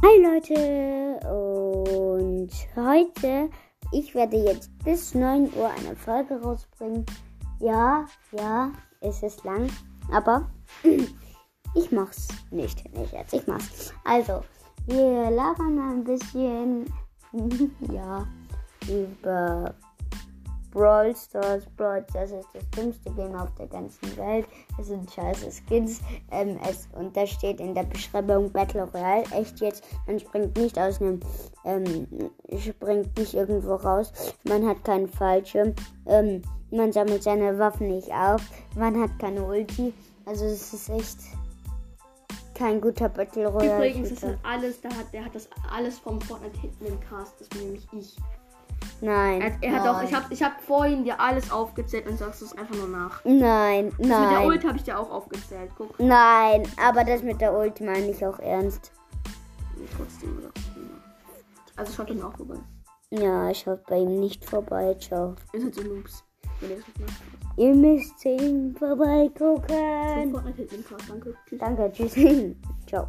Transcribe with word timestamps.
Hi 0.00 0.22
Leute 0.22 1.18
und 1.26 2.52
heute, 2.76 3.50
ich 3.90 4.14
werde 4.14 4.36
jetzt 4.36 4.70
bis 4.84 5.12
9 5.12 5.52
Uhr 5.54 5.68
eine 5.70 5.96
Folge 5.96 6.40
rausbringen. 6.40 7.04
Ja, 7.58 8.06
ja, 8.30 8.70
es 9.00 9.24
ist 9.24 9.42
lang, 9.42 9.68
aber 10.12 10.48
ich 11.74 11.90
mach's 11.90 12.28
nicht, 12.52 12.88
nicht 12.96 13.12
jetzt, 13.12 13.34
ich 13.34 13.44
mach's. 13.48 13.92
Also, 14.04 14.44
wir 14.86 15.32
labern 15.32 15.80
ein 15.80 16.04
bisschen, 16.04 16.84
ja, 17.92 18.24
über 18.88 19.74
Brawl 20.70 21.14
Stars. 21.16 21.64
Brawl 21.76 22.04
Stars 22.10 22.32
ist 22.32 22.48
das 22.52 22.68
dümmste 22.70 23.10
Game 23.12 23.34
auf 23.34 23.54
der 23.54 23.66
ganzen 23.66 24.16
Welt. 24.16 24.46
Es 24.78 24.88
sind 24.88 25.10
scheiße 25.10 25.50
Skins. 25.50 26.00
Ähm, 26.30 26.58
es, 26.68 26.88
und 26.92 27.16
da 27.16 27.26
steht 27.26 27.60
in 27.60 27.74
der 27.74 27.84
Beschreibung 27.84 28.50
Battle 28.50 28.84
Royale. 28.84 29.24
Echt 29.32 29.60
jetzt. 29.60 29.84
Man 30.06 30.18
springt 30.18 30.56
nicht 30.56 30.78
aus 30.78 31.00
einem, 31.00 31.20
ähm, 31.64 32.06
springt 32.58 33.16
nicht 33.18 33.34
irgendwo 33.34 33.74
raus. 33.74 34.12
Man 34.44 34.66
hat 34.66 34.84
keinen 34.84 35.08
Fallschirm. 35.08 35.74
Ähm, 36.06 36.42
man 36.70 36.92
sammelt 36.92 37.22
seine 37.22 37.58
Waffen 37.58 37.88
nicht 37.88 38.12
auf. 38.12 38.42
Man 38.76 39.00
hat 39.00 39.18
keine 39.18 39.42
Ulti. 39.42 39.92
Also 40.26 40.44
es 40.44 40.74
ist 40.74 40.90
echt 40.90 41.18
kein 42.54 42.80
guter 42.80 43.08
Battle 43.08 43.46
Royale. 43.46 43.76
Übrigens, 43.76 44.10
das 44.10 44.20
sind 44.20 44.38
alles, 44.42 44.80
der 44.80 44.90
hat, 44.90 45.12
der 45.12 45.24
hat 45.24 45.34
das 45.34 45.48
alles 45.70 45.98
vom 45.98 46.20
Fortnite 46.20 46.60
hinten 46.60 46.86
im 46.86 47.00
Cast. 47.00 47.40
Das 47.40 47.48
bin 47.48 47.62
nämlich 47.62 47.86
ich. 47.92 48.16
Nein. 49.00 49.40
Er, 49.40 49.52
er 49.60 49.72
hat 49.76 49.84
nein. 49.84 49.94
auch, 49.94 50.02
ich 50.02 50.14
habe 50.14 50.26
ich 50.30 50.42
hab 50.42 50.60
vorhin 50.62 51.04
dir 51.04 51.20
alles 51.20 51.50
aufgezählt 51.50 52.06
und 52.08 52.18
sagst 52.18 52.42
es 52.42 52.56
einfach 52.56 52.74
nur 52.74 52.88
nach. 52.88 53.24
Nein, 53.24 53.90
Das 53.90 53.98
mit 53.98 54.08
der 54.08 54.18
nein. 54.18 54.46
Ult 54.46 54.64
habe 54.66 54.76
ich 54.76 54.82
dir 54.84 54.98
auch 54.98 55.10
aufgezählt. 55.10 55.70
Guck. 55.76 55.98
Nein, 56.00 56.62
aber 56.82 57.04
das 57.04 57.22
mit 57.22 57.40
der 57.40 57.56
Ulti 57.56 57.84
meine 57.84 58.10
ich 58.10 58.24
auch 58.26 58.38
ernst. 58.40 58.92
Trotzdem, 59.96 60.38
oder? 60.38 60.50
Also 61.76 61.92
schaut 61.92 62.10
ihm 62.10 62.22
auch 62.22 62.36
vorbei. 62.36 62.56
Ja, 63.10 63.54
schaut 63.54 63.86
bei 63.86 63.98
ihm 63.98 64.18
nicht 64.18 64.44
vorbei, 64.44 64.94
ciao. 64.98 65.34
Ihr 65.52 65.60
seid 65.60 65.74
so 65.74 65.82
Noobs. 65.82 66.24
Ihr 67.56 67.74
müsst 67.74 68.24
ihm 68.24 68.74
So, 68.78 68.86
vorbeigucken. 68.86 70.34
Danke, 71.58 71.92
tschüss. 71.92 72.14
ciao. 72.86 73.08